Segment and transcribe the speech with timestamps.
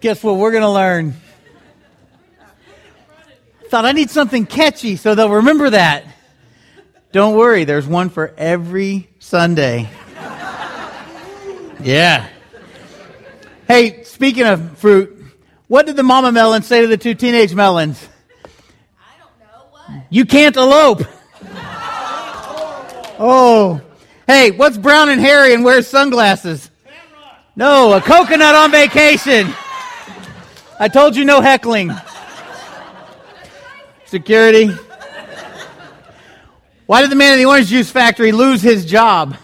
[0.00, 1.14] Guess what we're going to learn?
[3.68, 6.04] Thought I need something catchy so they'll remember that.
[7.10, 9.88] Don't worry, there's one for every Sunday.
[11.82, 12.28] Yeah.
[13.66, 15.16] Hey, speaking of fruit,
[15.66, 18.08] what did the mama melon say to the two teenage melons?
[18.98, 20.06] I don't know what.
[20.10, 21.02] You can't elope.
[23.20, 23.80] Oh.
[24.26, 26.70] Hey, what's brown and hairy and wears sunglasses?
[27.56, 29.52] No, a coconut on vacation.
[30.80, 31.92] I told you no heckling.
[34.06, 34.70] Security.
[36.86, 39.36] Why did the man in the orange juice factory lose his job?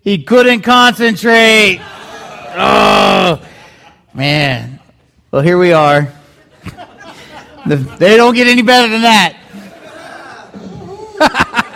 [0.00, 1.78] He couldn't concentrate.
[2.54, 3.46] Oh,
[4.14, 4.80] man.
[5.30, 6.10] Well, here we are.
[7.66, 9.36] They don't get any better than that.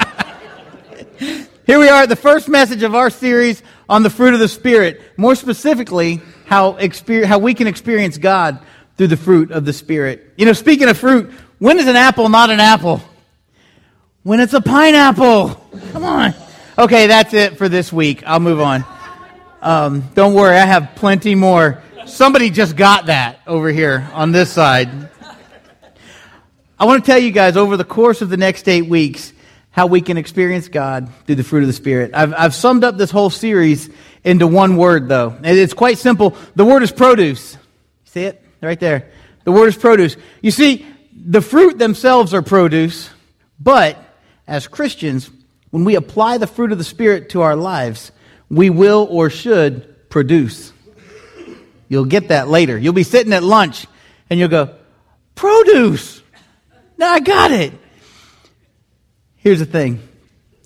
[1.66, 4.48] Here we are at the first message of our series on the fruit of the
[4.48, 5.00] Spirit.
[5.16, 8.60] More specifically, how, exper- how we can experience God
[8.96, 10.32] through the fruit of the Spirit.
[10.36, 13.02] You know, speaking of fruit, when is an apple not an apple?
[14.22, 15.54] When it's a pineapple.
[15.92, 16.34] Come on.
[16.78, 18.22] Okay, that's it for this week.
[18.26, 18.84] I'll move on.
[19.62, 21.82] Um, don't worry, I have plenty more.
[22.06, 24.88] Somebody just got that over here on this side.
[26.78, 29.32] I want to tell you guys over the course of the next eight weeks
[29.70, 32.12] how we can experience God through the fruit of the Spirit.
[32.14, 33.90] I've, I've summed up this whole series
[34.24, 35.36] into one word, though.
[35.42, 36.36] It's quite simple.
[36.54, 37.56] The word is produce.
[38.04, 38.42] See it?
[38.60, 39.10] Right there.
[39.44, 40.16] The word is produce.
[40.42, 43.10] You see, the fruit themselves are produce,
[43.60, 43.96] but
[44.46, 45.30] as Christians,
[45.70, 48.12] when we apply the fruit of the Spirit to our lives,
[48.48, 50.72] we will or should produce.
[51.88, 52.76] You'll get that later.
[52.76, 53.86] You'll be sitting at lunch
[54.28, 54.74] and you'll go,
[55.34, 56.22] produce.
[56.98, 57.72] Now I got it.
[59.36, 60.00] Here's the thing.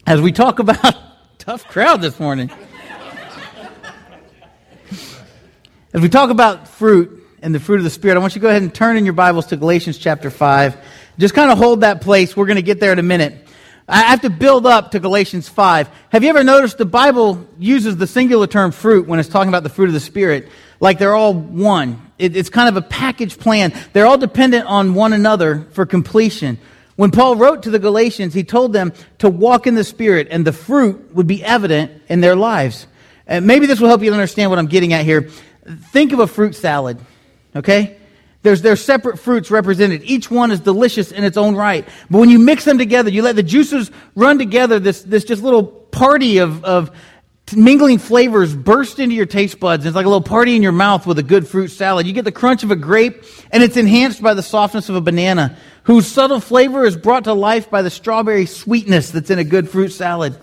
[0.07, 0.97] As we talk about,
[1.39, 2.51] tough crowd this morning.
[5.93, 8.43] As we talk about fruit and the fruit of the Spirit, I want you to
[8.43, 10.77] go ahead and turn in your Bibles to Galatians chapter 5.
[11.19, 12.37] Just kind of hold that place.
[12.37, 13.47] We're going to get there in a minute.
[13.89, 15.89] I have to build up to Galatians 5.
[16.11, 19.63] Have you ever noticed the Bible uses the singular term fruit when it's talking about
[19.63, 20.49] the fruit of the Spirit?
[20.79, 22.01] Like they're all one.
[22.19, 23.73] It, it's kind of a package plan.
[23.93, 26.59] They're all dependent on one another for completion.
[26.97, 30.47] When Paul wrote to the Galatians, he told them to walk in the Spirit and
[30.47, 32.87] the fruit would be evident in their lives.
[33.27, 35.31] And maybe this will help you understand what I'm getting at here.
[35.93, 36.99] Think of a fruit salad,
[37.55, 37.99] okay?
[38.43, 40.03] There's, there's separate fruits represented.
[40.05, 41.87] Each one is delicious in its own right.
[42.09, 45.43] But when you mix them together, you let the juices run together, this, this just
[45.43, 46.91] little party of, of
[47.55, 49.85] mingling flavors burst into your taste buds.
[49.85, 52.07] It's like a little party in your mouth with a good fruit salad.
[52.07, 55.01] You get the crunch of a grape, and it's enhanced by the softness of a
[55.03, 59.45] banana, whose subtle flavor is brought to life by the strawberry sweetness that's in a
[59.45, 60.39] good fruit salad.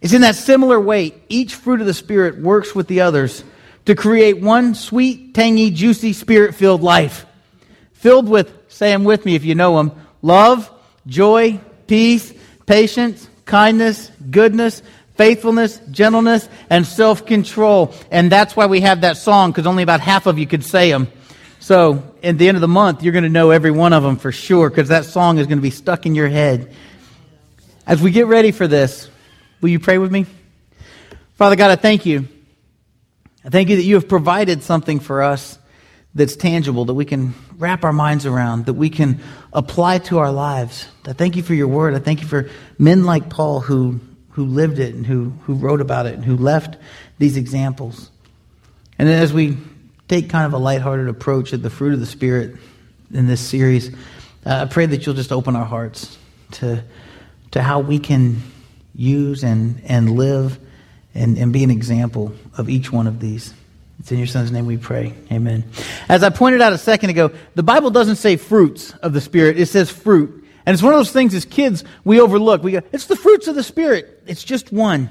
[0.00, 3.44] It's in that similar way, each fruit of the Spirit works with the others
[3.90, 7.26] to create one sweet, tangy, juicy, spirit filled life.
[7.94, 9.90] Filled with, say them with me if you know them,
[10.22, 10.70] love,
[11.08, 11.58] joy,
[11.88, 12.32] peace,
[12.66, 14.80] patience, kindness, goodness,
[15.16, 17.92] faithfulness, gentleness, and self control.
[18.12, 20.92] And that's why we have that song, because only about half of you could say
[20.92, 21.08] them.
[21.58, 24.18] So, at the end of the month, you're going to know every one of them
[24.18, 26.72] for sure, because that song is going to be stuck in your head.
[27.88, 29.10] As we get ready for this,
[29.60, 30.26] will you pray with me?
[31.34, 32.28] Father God, I thank you.
[33.44, 35.58] I thank you that you have provided something for us
[36.14, 39.20] that's tangible, that we can wrap our minds around, that we can
[39.52, 40.86] apply to our lives.
[41.06, 41.94] I thank you for your word.
[41.94, 44.00] I thank you for men like Paul who,
[44.30, 46.76] who lived it and who, who wrote about it and who left
[47.18, 48.10] these examples.
[48.98, 49.56] And then as we
[50.08, 52.56] take kind of a lighthearted approach at the fruit of the Spirit
[53.14, 53.94] in this series,
[54.44, 56.18] uh, I pray that you'll just open our hearts
[56.52, 56.84] to,
[57.52, 58.42] to how we can
[58.94, 60.58] use and, and live
[61.14, 63.54] and, and be an example of each one of these.
[63.98, 65.14] It's in your son's name we pray.
[65.30, 65.64] Amen.
[66.08, 69.58] As I pointed out a second ago, the Bible doesn't say fruits of the Spirit,
[69.58, 70.36] it says fruit.
[70.64, 72.62] And it's one of those things as kids we overlook.
[72.62, 74.22] We go, it's the fruits of the Spirit.
[74.26, 75.10] It's just one.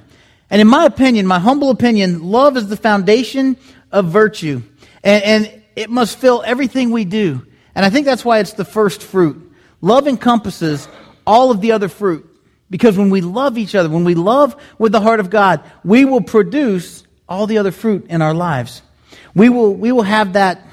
[0.49, 3.57] And in my opinion, my humble opinion, love is the foundation
[3.91, 4.61] of virtue.
[5.03, 7.45] And, and it must fill everything we do.
[7.75, 9.53] And I think that's why it's the first fruit.
[9.81, 10.87] Love encompasses
[11.25, 12.28] all of the other fruit.
[12.69, 16.05] Because when we love each other, when we love with the heart of God, we
[16.05, 18.81] will produce all the other fruit in our lives.
[19.33, 20.67] We will, we will have that,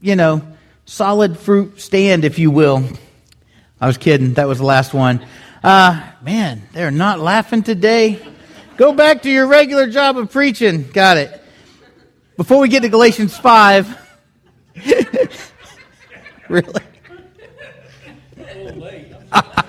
[0.00, 0.42] you know,
[0.84, 2.84] solid fruit stand, if you will.
[3.80, 4.34] I was kidding.
[4.34, 5.24] That was the last one.
[5.62, 8.20] Uh, man, they're not laughing today.
[8.76, 10.88] Go back to your regular job of preaching.
[10.90, 11.42] Got it.
[12.36, 13.98] Before we get to Galatians 5.
[16.48, 16.82] really?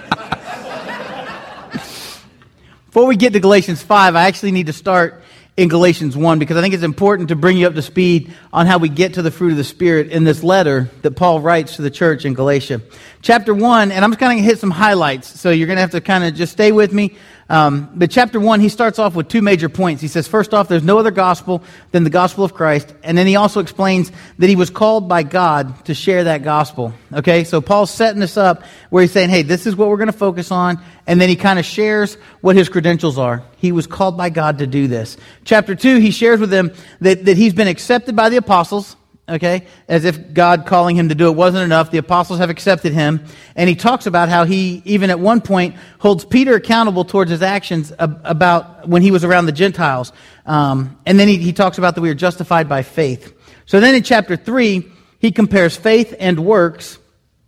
[2.91, 5.23] Before we get to Galatians 5, I actually need to start
[5.55, 8.65] in Galatians 1 because I think it's important to bring you up to speed on
[8.65, 11.77] how we get to the fruit of the Spirit in this letter that Paul writes
[11.77, 12.81] to the church in Galatia.
[13.21, 15.91] Chapter 1, and I'm just going to hit some highlights, so you're going to have
[15.91, 17.15] to kind of just stay with me.
[17.51, 20.01] Um, but chapter 1, he starts off with two major points.
[20.01, 21.61] He says, first off, there's no other gospel
[21.91, 22.93] than the gospel of Christ.
[23.03, 24.09] And then he also explains
[24.39, 26.93] that he was called by God to share that gospel.
[27.11, 30.07] Okay, so Paul's setting this up where he's saying, hey, this is what we're going
[30.07, 30.79] to focus on.
[31.05, 33.43] And then he kind of shares what his credentials are.
[33.57, 35.17] He was called by God to do this.
[35.43, 36.71] Chapter 2, he shares with them
[37.01, 38.95] that, that he's been accepted by the apostles
[39.27, 39.65] okay?
[39.87, 41.91] As if God calling him to do it wasn't enough.
[41.91, 43.25] The apostles have accepted him.
[43.55, 47.41] And he talks about how he, even at one point, holds Peter accountable towards his
[47.41, 50.11] actions about when he was around the Gentiles.
[50.45, 53.33] Um, and then he, he talks about that we are justified by faith.
[53.65, 54.85] So then in chapter 3,
[55.19, 56.97] he compares faith and works,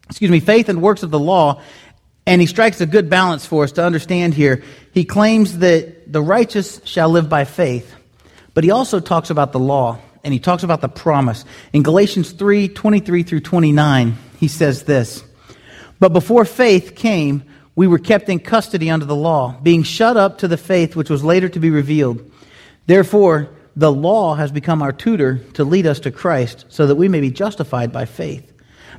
[0.10, 1.62] excuse me, faith and works of the law.
[2.26, 4.64] And he strikes a good balance for us to understand here.
[4.94, 7.94] He claims that the righteous shall live by faith,
[8.54, 11.44] but he also talks about the law and he talks about the promise.
[11.74, 15.24] In Galatians 3 23 through 29, he says this
[16.00, 17.44] But before faith came,
[17.76, 21.10] we were kept in custody under the law, being shut up to the faith which
[21.10, 22.32] was later to be revealed.
[22.86, 27.08] Therefore, the law has become our tutor to lead us to Christ, so that we
[27.08, 28.52] may be justified by faith.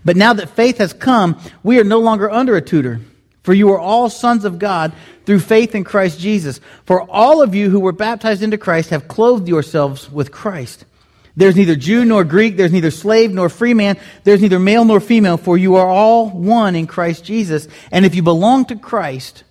[0.04, 3.00] But now that faith has come, we are no longer under a tutor.
[3.44, 4.92] For you are all sons of God
[5.26, 6.60] through faith in Christ Jesus.
[6.86, 10.86] For all of you who were baptized into Christ have clothed yourselves with Christ.
[11.36, 15.00] There's neither Jew nor Greek, there's neither slave nor free man, there's neither male nor
[15.00, 17.66] female, for you are all one in Christ Jesus.
[17.90, 19.42] And if you belong to Christ,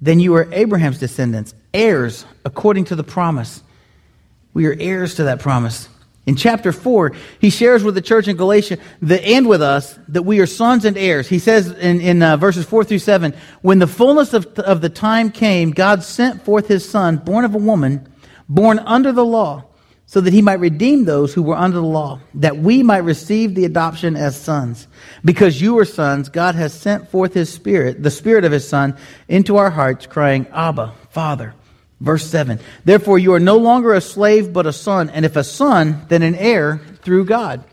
[0.00, 3.62] then you are Abraham's descendants, heirs according to the promise.
[4.52, 5.88] We are heirs to that promise.
[6.26, 10.24] In chapter 4, he shares with the church in Galatia the, and with us that
[10.24, 11.28] we are sons and heirs.
[11.28, 14.88] He says in, in uh, verses 4 through 7 When the fullness of, of the
[14.88, 18.12] time came, God sent forth his son, born of a woman,
[18.48, 19.66] born under the law
[20.06, 23.54] so that he might redeem those who were under the law, that we might receive
[23.54, 24.86] the adoption as sons.
[25.24, 28.96] Because you are sons, God has sent forth his Spirit, the Spirit of his Son,
[29.28, 31.54] into our hearts, crying, Abba, Father.
[32.00, 35.42] Verse 7 Therefore you are no longer a slave, but a son, and if a
[35.42, 37.64] son, then an heir through God.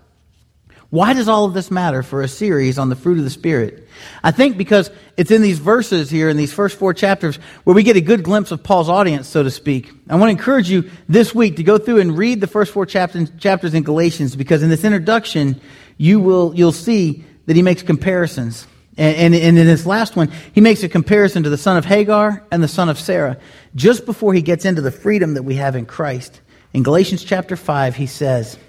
[0.93, 3.87] Why does all of this matter for a series on the fruit of the Spirit?
[4.23, 7.81] I think because it's in these verses here, in these first four chapters, where we
[7.81, 9.89] get a good glimpse of Paul's audience, so to speak.
[10.07, 12.85] I want to encourage you this week to go through and read the first four
[12.85, 15.59] chapters, in Galatians, because in this introduction,
[15.97, 18.67] you will, you'll see that he makes comparisons.
[18.95, 22.61] And in this last one, he makes a comparison to the son of Hagar and
[22.61, 23.39] the son of Sarah,
[23.73, 26.39] just before he gets into the freedom that we have in Christ.
[26.71, 28.59] In Galatians chapter 5, he says,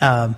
[0.00, 0.34] um,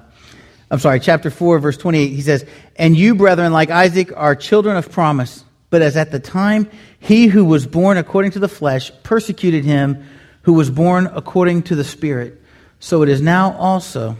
[0.72, 2.46] I'm sorry, chapter 4, verse 28, he says,
[2.76, 5.44] And you, brethren, like Isaac, are children of promise.
[5.68, 10.06] But as at the time he who was born according to the flesh persecuted him
[10.42, 12.42] who was born according to the Spirit,
[12.80, 14.16] so it is now also.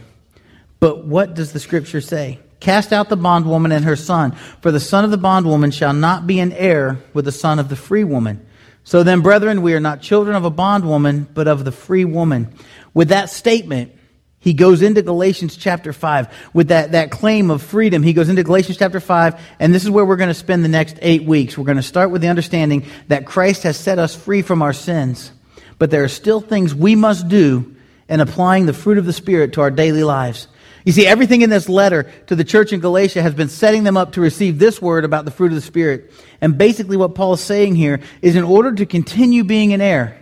[0.79, 2.39] But what does the Scripture say?
[2.59, 6.27] Cast out the bondwoman and her son, for the son of the bondwoman shall not
[6.27, 8.45] be an heir with the son of the free woman.
[8.83, 12.53] So then, brethren, we are not children of a bondwoman, but of the free woman.
[12.93, 13.93] With that statement,
[14.43, 18.03] he goes into Galatians chapter 5 with that, that claim of freedom.
[18.03, 20.69] He goes into Galatians chapter 5, and this is where we're going to spend the
[20.69, 21.57] next eight weeks.
[21.57, 24.73] We're going to start with the understanding that Christ has set us free from our
[24.73, 25.31] sins,
[25.79, 27.73] but there are still things we must do
[28.09, 30.49] in applying the fruit of the Spirit to our daily lives.
[30.83, 33.95] You see, everything in this letter to the church in Galatia has been setting them
[33.95, 36.11] up to receive this word about the fruit of the Spirit.
[36.41, 40.21] And basically, what Paul is saying here is in order to continue being an heir,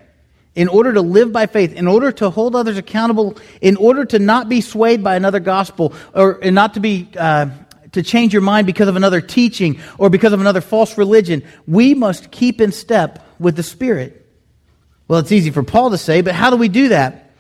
[0.56, 4.20] in order to live by faith, in order to hold others accountable, in order to
[4.20, 7.50] not be swayed by another gospel, or and not to be uh,
[7.92, 11.94] to change your mind because of another teaching or because of another false religion, we
[11.94, 14.18] must keep in step with the Spirit.
[15.08, 17.32] Well, it's easy for Paul to say, but how do we do that?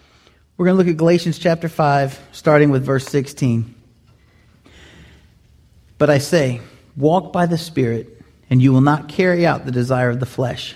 [0.57, 3.73] We're going to look at Galatians chapter 5, starting with verse 16.
[5.97, 6.61] But I say,
[6.97, 10.75] walk by the Spirit, and you will not carry out the desire of the flesh.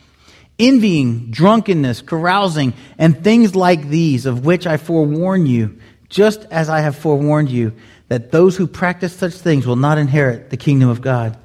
[0.61, 6.81] envying, drunkenness, carousing, and things like these, of which I forewarn you, just as I
[6.81, 7.73] have forewarned you,
[8.07, 11.37] that those who practice such things will not inherit the kingdom of God.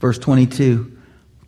[0.00, 0.96] Verse 22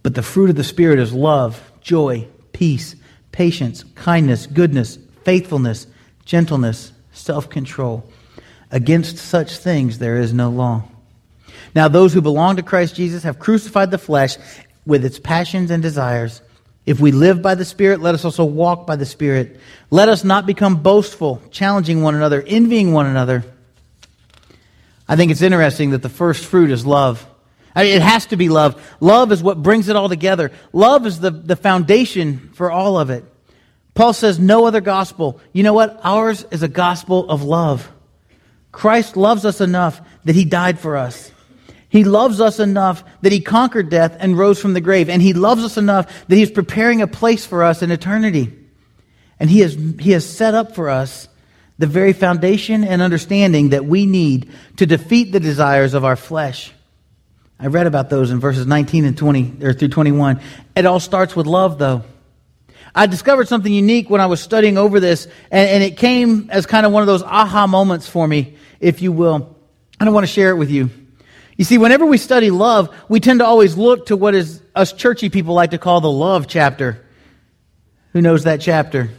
[0.02, 2.94] But the fruit of the Spirit is love, joy, peace,
[3.32, 5.86] patience, kindness, goodness, faithfulness,
[6.24, 8.08] gentleness, self control.
[8.70, 10.84] Against such things there is no law.
[11.74, 14.36] Now, those who belong to Christ Jesus have crucified the flesh
[14.84, 16.42] with its passions and desires.
[16.84, 19.60] If we live by the Spirit, let us also walk by the Spirit.
[19.90, 23.44] Let us not become boastful, challenging one another, envying one another.
[25.08, 27.26] I think it's interesting that the first fruit is love.
[27.74, 28.82] I mean, it has to be love.
[29.00, 30.50] Love is what brings it all together.
[30.72, 33.24] Love is the, the foundation for all of it.
[33.94, 35.40] Paul says, no other gospel.
[35.52, 36.00] You know what?
[36.02, 37.90] Ours is a gospel of love.
[38.72, 41.30] Christ loves us enough that he died for us.
[41.92, 45.10] He loves us enough that he conquered death and rose from the grave.
[45.10, 48.50] And he loves us enough that he's preparing a place for us in eternity.
[49.38, 51.28] And he has, he has set up for us
[51.76, 56.72] the very foundation and understanding that we need to defeat the desires of our flesh.
[57.60, 60.40] I read about those in verses 19 and 20 or through 21.
[60.74, 62.04] It all starts with love though.
[62.94, 66.64] I discovered something unique when I was studying over this, and, and it came as
[66.64, 69.54] kind of one of those aha moments for me, if you will.
[70.00, 70.88] I want to share it with you.
[71.56, 74.92] You see, whenever we study love, we tend to always look to what is us
[74.92, 77.04] churchy people like to call the love chapter.
[78.12, 79.10] Who knows that chapter?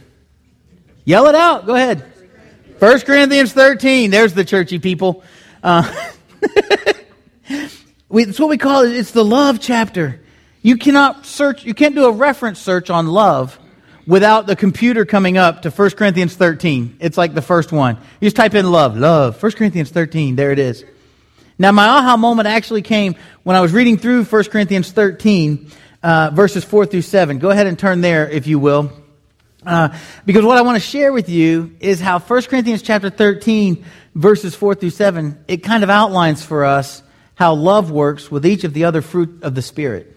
[1.04, 1.66] Yell it out.
[1.66, 2.04] Go ahead.
[2.78, 4.10] 1 Corinthians 13.
[4.10, 5.22] There's the churchy people.
[5.62, 5.90] Uh,
[8.08, 8.94] we, it's what we call it.
[8.94, 10.20] It's the love chapter.
[10.62, 13.58] You cannot search, you can't do a reference search on love
[14.06, 16.96] without the computer coming up to 1 Corinthians 13.
[17.00, 17.96] It's like the first one.
[18.20, 20.36] You just type in love, love, 1 Corinthians 13.
[20.36, 20.84] There it is.
[21.58, 25.70] Now, my aha moment actually came when I was reading through 1 Corinthians 13,
[26.02, 27.38] uh, verses 4 through 7.
[27.38, 28.92] Go ahead and turn there, if you will.
[29.64, 29.96] Uh,
[30.26, 33.84] because what I want to share with you is how 1 Corinthians chapter 13,
[34.14, 37.02] verses 4 through 7, it kind of outlines for us
[37.36, 40.10] how love works with each of the other fruit of the Spirit.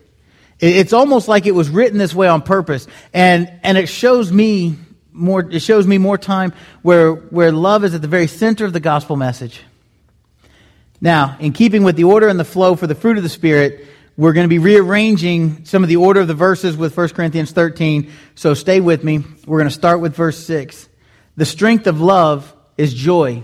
[0.60, 2.88] It's almost like it was written this way on purpose.
[3.14, 4.76] And, and it shows me
[5.14, 8.74] more, it shows me more time where, where love is at the very center of
[8.74, 9.62] the gospel message.
[11.00, 13.88] Now, in keeping with the order and the flow for the fruit of the Spirit,
[14.18, 17.52] we're going to be rearranging some of the order of the verses with 1 Corinthians
[17.52, 18.12] 13.
[18.34, 19.24] So stay with me.
[19.46, 20.90] We're going to start with verse 6.
[21.36, 23.44] The strength of love is joy.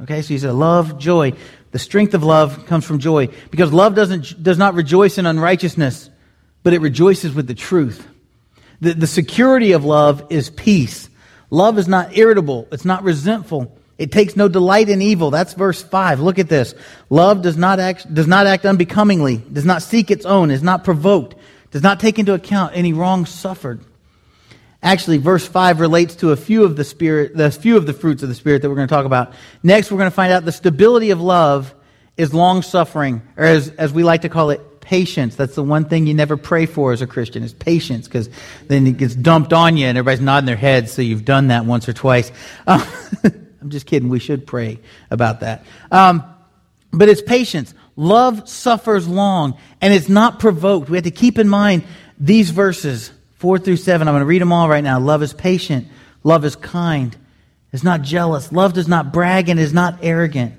[0.00, 1.34] Okay, so he said love, joy.
[1.72, 6.08] The strength of love comes from joy because love doesn't, does not rejoice in unrighteousness,
[6.62, 8.06] but it rejoices with the truth.
[8.80, 11.10] The, the security of love is peace.
[11.50, 12.66] Love is not irritable.
[12.72, 13.77] It's not resentful.
[13.98, 15.30] It takes no delight in evil.
[15.30, 16.20] That's verse 5.
[16.20, 16.74] Look at this.
[17.10, 20.84] Love does not act, does not act unbecomingly, does not seek its own, is not
[20.84, 21.34] provoked,
[21.72, 23.80] does not take into account any wrong suffered.
[24.80, 28.22] Actually, verse 5 relates to a few of the spirit, the few of the fruits
[28.22, 29.32] of the spirit that we're going to talk about.
[29.64, 31.74] Next, we're going to find out the stability of love
[32.16, 35.34] is long suffering, or as, as we like to call it, patience.
[35.34, 38.30] That's the one thing you never pray for as a Christian is patience, because
[38.68, 41.64] then it gets dumped on you and everybody's nodding their heads, so you've done that
[41.64, 42.30] once or twice.
[43.60, 44.08] I'm just kidding.
[44.08, 44.78] We should pray
[45.10, 45.64] about that.
[45.90, 46.22] Um,
[46.92, 47.74] but it's patience.
[47.96, 50.88] Love suffers long and it's not provoked.
[50.88, 51.84] We have to keep in mind
[52.18, 54.08] these verses, four through seven.
[54.08, 55.00] I'm going to read them all right now.
[55.00, 55.88] Love is patient.
[56.22, 57.16] Love is kind.
[57.72, 58.50] Is not jealous.
[58.52, 60.54] Love does not brag and is not arrogant.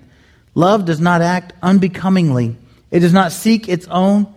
[0.53, 2.57] Love does not act unbecomingly.
[2.91, 4.33] It does not seek its own,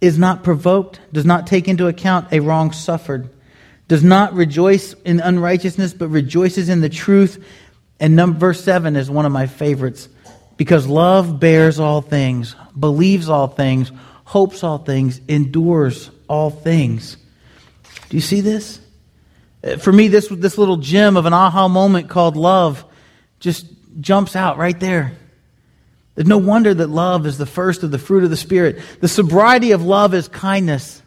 [0.00, 3.28] is not provoked, does not take into account a wrong suffered,
[3.88, 7.44] does not rejoice in unrighteousness, but rejoices in the truth
[7.98, 10.08] and number, verse 7 is one of my favorites
[10.56, 13.90] because love bears all things, believes all things,
[14.24, 17.16] hopes all things, endures all things.
[18.08, 18.80] Do you see this?
[19.62, 22.84] Uh, for me, this, this little gem of an aha moment called love
[23.40, 23.66] just
[24.00, 25.12] jumps out right there.
[26.14, 28.80] There's no wonder that love is the first of the fruit of the Spirit.
[29.00, 31.02] The sobriety of love is kindness.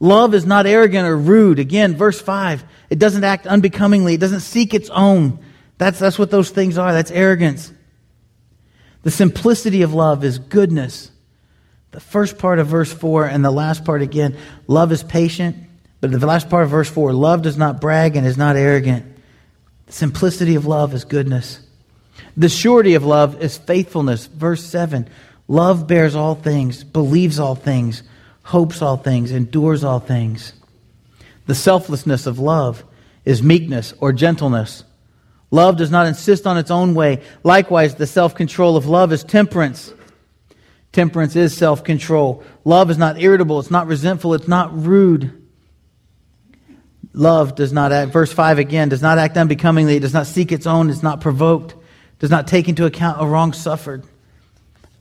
[0.00, 1.60] Love is not arrogant or rude.
[1.60, 5.38] Again, verse 5, it doesn't act unbecomingly, it doesn't seek its own.
[5.78, 6.92] That's, that's what those things are.
[6.92, 7.72] That's arrogance.
[9.02, 11.10] The simplicity of love is goodness.
[11.90, 14.36] The first part of verse 4 and the last part again,
[14.66, 15.56] love is patient.
[16.00, 19.06] But the last part of verse 4, love does not brag and is not arrogant.
[19.86, 21.60] The simplicity of love is goodness.
[22.36, 24.26] The surety of love is faithfulness.
[24.26, 25.08] Verse 7,
[25.48, 28.02] love bears all things, believes all things,
[28.42, 30.54] hopes all things, endures all things.
[31.46, 32.84] The selflessness of love
[33.24, 34.84] is meekness or gentleness.
[35.52, 37.22] Love does not insist on its own way.
[37.44, 39.92] Likewise, the self control of love is temperance.
[40.92, 42.42] Temperance is self control.
[42.64, 45.38] Love is not irritable, it's not resentful, it's not rude.
[47.12, 50.50] Love does not act, verse 5 again, does not act unbecomingly, it does not seek
[50.50, 51.74] its own, it's not provoked,
[52.18, 54.04] does not take into account a wrong suffered.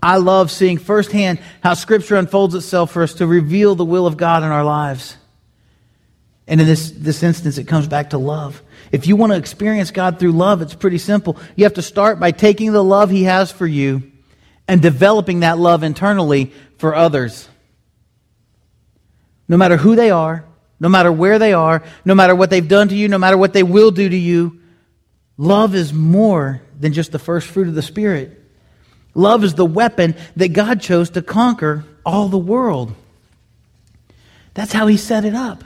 [0.03, 4.17] I love seeing firsthand how Scripture unfolds itself for us to reveal the will of
[4.17, 5.15] God in our lives.
[6.51, 8.61] And in this, this instance, it comes back to love.
[8.91, 11.37] If you want to experience God through love, it's pretty simple.
[11.55, 14.11] You have to start by taking the love He has for you
[14.67, 17.47] and developing that love internally for others.
[19.47, 20.43] No matter who they are,
[20.77, 23.53] no matter where they are, no matter what they've done to you, no matter what
[23.53, 24.59] they will do to you,
[25.37, 28.43] love is more than just the first fruit of the Spirit.
[29.13, 32.93] Love is the weapon that God chose to conquer all the world.
[34.53, 35.63] That's how He set it up.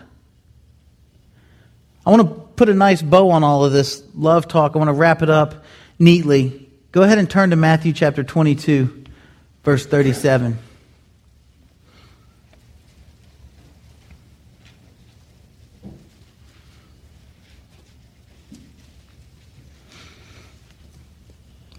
[2.05, 4.75] I want to put a nice bow on all of this love talk.
[4.75, 5.65] I want to wrap it up
[5.97, 6.69] neatly.
[6.91, 9.05] Go ahead and turn to Matthew chapter 22,
[9.63, 10.59] verse 37.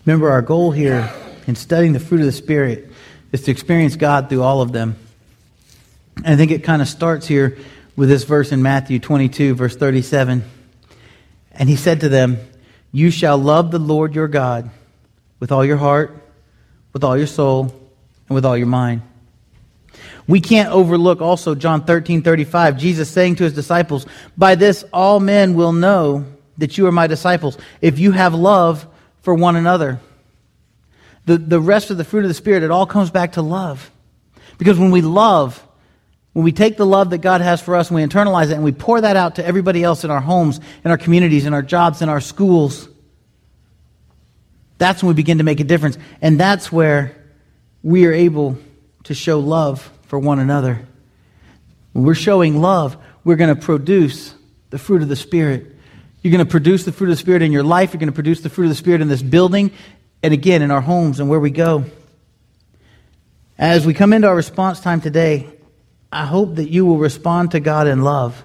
[0.04, 1.12] Remember, our goal here
[1.46, 2.90] in studying the fruit of the Spirit
[3.32, 4.96] is to experience God through all of them.
[6.16, 7.58] And I think it kind of starts here
[7.96, 10.44] with this verse in Matthew 22, verse 37.
[11.52, 12.38] And he said to them,
[12.92, 14.70] You shall love the Lord your God
[15.40, 16.14] with all your heart,
[16.92, 17.74] with all your soul,
[18.28, 19.02] and with all your mind.
[20.28, 25.20] We can't overlook also John 13, 35, Jesus saying to his disciples, By this all
[25.20, 26.26] men will know
[26.58, 28.86] that you are my disciples, if you have love
[29.22, 30.00] for one another.
[31.26, 33.90] The, the rest of the fruit of the Spirit, it all comes back to love.
[34.58, 35.62] Because when we love,
[36.36, 38.62] when we take the love that God has for us and we internalize it and
[38.62, 41.62] we pour that out to everybody else in our homes, in our communities, in our
[41.62, 42.90] jobs, in our schools,
[44.76, 45.96] that's when we begin to make a difference.
[46.20, 47.16] And that's where
[47.82, 48.58] we are able
[49.04, 50.86] to show love for one another.
[51.94, 54.34] When we're showing love, we're going to produce
[54.68, 55.74] the fruit of the Spirit.
[56.20, 57.94] You're going to produce the fruit of the Spirit in your life.
[57.94, 59.70] You're going to produce the fruit of the Spirit in this building
[60.22, 61.86] and again in our homes and where we go.
[63.56, 65.55] As we come into our response time today,
[66.12, 68.44] I hope that you will respond to God in love.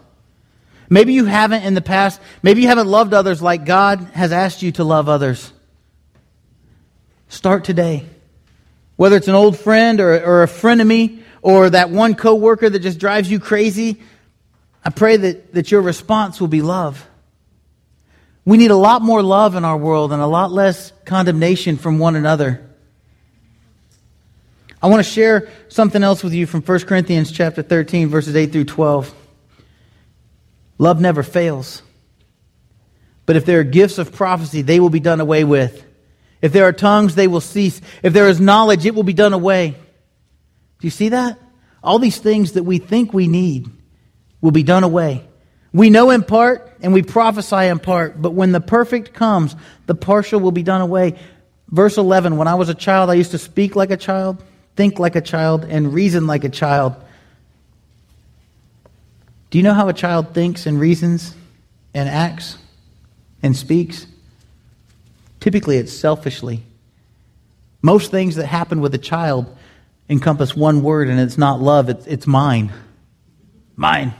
[0.89, 2.19] Maybe you haven't in the past.
[2.43, 5.53] Maybe you haven't loved others like God has asked you to love others.
[7.29, 8.05] Start today.
[8.97, 12.99] Whether it's an old friend or, or a frenemy or that one coworker that just
[12.99, 14.01] drives you crazy,
[14.83, 17.07] I pray that, that your response will be love.
[18.43, 21.99] We need a lot more love in our world and a lot less condemnation from
[21.99, 22.67] one another.
[24.81, 28.51] I want to share something else with you from 1 Corinthians chapter 13 verses 8
[28.51, 29.13] through 12.
[30.77, 31.83] Love never fails.
[33.27, 35.85] But if there are gifts of prophecy, they will be done away with.
[36.41, 37.79] If there are tongues, they will cease.
[38.01, 39.69] If there is knowledge, it will be done away.
[39.71, 41.39] Do you see that?
[41.83, 43.69] All these things that we think we need
[44.41, 45.23] will be done away.
[45.71, 49.95] We know in part and we prophesy in part, but when the perfect comes, the
[49.95, 51.19] partial will be done away.
[51.69, 54.43] Verse 11 When I was a child, I used to speak like a child,
[54.75, 56.95] think like a child, and reason like a child.
[59.49, 61.35] Do you know how a child thinks and reasons
[61.93, 62.57] and acts
[63.43, 64.07] and speaks?
[65.39, 66.63] Typically, it's selfishly.
[67.81, 69.53] Most things that happen with a child
[70.07, 72.71] encompass one word, and it's not love, it's, it's mine.
[73.75, 74.13] Mine.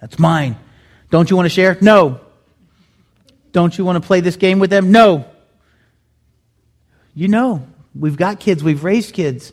[0.00, 0.56] That's mine.
[1.10, 1.76] Don't you want to share?
[1.80, 2.20] No.
[3.52, 4.90] Don't you want to play this game with them?
[4.90, 5.26] No.
[7.14, 9.52] You know, we've got kids, we've raised kids.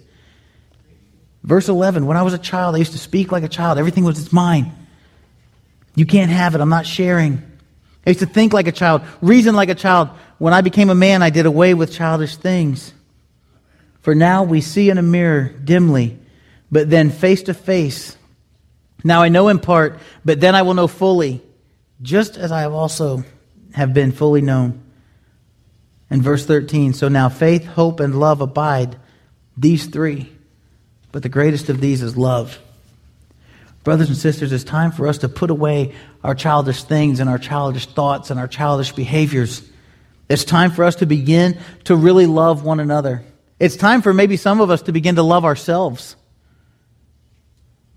[1.43, 3.77] Verse 11 When I was a child, I used to speak like a child.
[3.77, 4.71] Everything was, it's mine.
[5.95, 6.61] You can't have it.
[6.61, 7.41] I'm not sharing.
[8.05, 10.09] I used to think like a child, reason like a child.
[10.37, 12.93] When I became a man, I did away with childish things.
[14.01, 16.17] For now we see in a mirror dimly,
[16.71, 18.15] but then face to face.
[19.03, 21.41] Now I know in part, but then I will know fully
[22.01, 23.23] just as I have also
[23.73, 24.81] have been fully known.
[26.09, 28.97] In verse 13, so now faith, hope, and love abide,
[29.57, 30.31] these three.
[31.11, 32.59] But the greatest of these is love.
[33.83, 37.37] Brothers and sisters, it's time for us to put away our childish things and our
[37.37, 39.67] childish thoughts and our childish behaviors.
[40.27, 43.23] It's time for us to begin to really love one another.
[43.59, 46.15] It's time for maybe some of us to begin to love ourselves.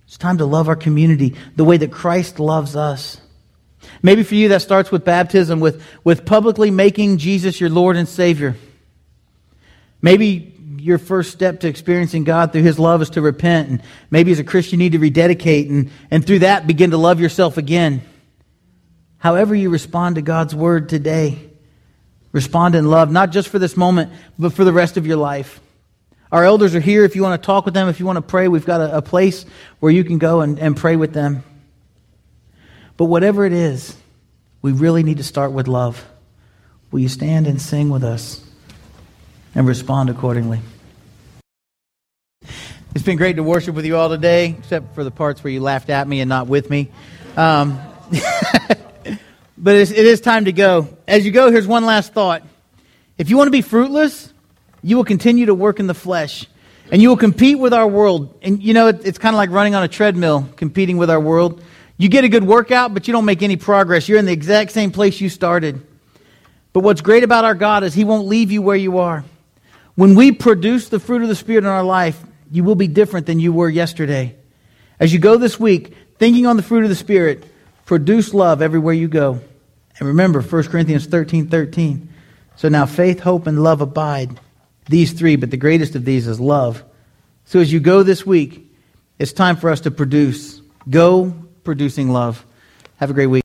[0.07, 3.21] It's time to love our community the way that Christ loves us.
[4.03, 8.09] Maybe for you that starts with baptism, with, with publicly making Jesus your Lord and
[8.09, 8.57] Savior.
[10.01, 13.69] Maybe your first step to experiencing God through His love is to repent.
[13.69, 16.97] And maybe as a Christian, you need to rededicate and, and through that begin to
[16.97, 18.03] love yourself again.
[19.19, 21.39] However, you respond to God's Word today,
[22.33, 25.61] respond in love, not just for this moment, but for the rest of your life.
[26.33, 27.05] Our elders are here.
[27.05, 28.97] If you want to talk with them, if you want to pray, we've got a,
[28.97, 29.47] a place
[29.79, 31.45] where you can go and, and pray with them.
[32.97, 33.97] But whatever it is,
[34.63, 36.05] we really need to start with love.
[36.91, 38.45] Will you stand and sing with us
[39.55, 40.61] and respond accordingly?
[42.95, 45.61] It's been great to worship with you all today, except for the parts where you
[45.61, 46.91] laughed at me and not with me.
[47.37, 47.81] Um,
[49.63, 50.89] But it is time to go.
[51.07, 52.43] As you go, here's one last thought.
[53.17, 54.33] If you want to be fruitless,
[54.83, 56.49] you will continue to work in the flesh.
[56.91, 58.37] And you will compete with our world.
[58.43, 61.21] And you know, it, it's kind of like running on a treadmill, competing with our
[61.21, 61.63] world.
[61.97, 64.09] You get a good workout, but you don't make any progress.
[64.09, 65.81] You're in the exact same place you started.
[66.73, 69.25] But what's great about our God is He won't leave you where you are.
[69.95, 72.21] When we produce the fruit of the Spirit in our life,
[72.53, 74.37] you will be different than you were yesterday.
[75.01, 77.45] As you go this week, thinking on the fruit of the Spirit,
[77.87, 79.41] produce love everywhere you go.
[79.99, 82.09] And remember 1 Corinthians 13 13.
[82.57, 84.39] So now faith, hope, and love abide.
[84.87, 86.85] These three, but the greatest of these is love.
[87.47, 88.71] So as you go this week,
[89.19, 90.61] it's time for us to produce.
[90.91, 91.35] Go
[91.65, 92.45] producing love.
[92.97, 93.41] Have a great week.